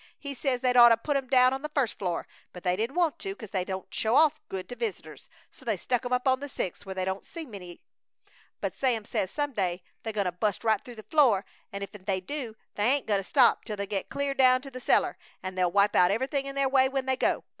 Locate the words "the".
1.61-1.69, 6.39-6.49, 10.95-11.03, 14.71-14.79